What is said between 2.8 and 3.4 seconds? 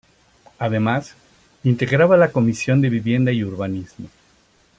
de Vivienda